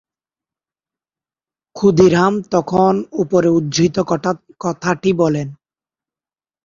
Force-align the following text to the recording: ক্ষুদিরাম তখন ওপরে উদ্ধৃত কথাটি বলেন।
ক্ষুদিরাম 1.75 2.33
তখন 2.51 2.93
ওপরে 3.13 3.49
উদ্ধৃত 3.49 3.95
কথাটি 4.63 5.09
বলেন। 5.13 5.47